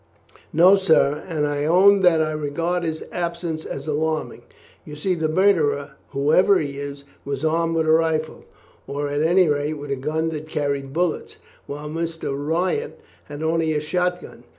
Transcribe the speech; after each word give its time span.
"No, 0.51 0.77
sir; 0.77 1.23
and 1.27 1.45
I 1.45 1.65
own 1.65 2.01
that 2.01 2.23
I 2.23 2.31
regard 2.31 2.81
his 2.83 3.03
absence 3.11 3.67
as 3.67 3.85
alarming. 3.85 4.41
You 4.83 4.95
see 4.95 5.13
the 5.13 5.29
murderer, 5.29 5.91
whoever 6.09 6.57
he 6.57 6.79
is, 6.79 7.03
was 7.23 7.45
armed 7.45 7.75
with 7.75 7.85
a 7.85 7.91
rifle, 7.91 8.45
or 8.87 9.09
at 9.09 9.21
any 9.21 9.47
rate 9.47 9.73
with 9.73 9.91
a 9.91 9.95
gun 9.95 10.29
that 10.29 10.47
carried 10.49 10.91
bullets, 10.91 11.35
while 11.67 11.87
Mr. 11.87 12.33
Wyatt 12.35 12.99
had 13.25 13.43
only 13.43 13.73
a 13.73 13.79
shot 13.79 14.19
gun. 14.23 14.43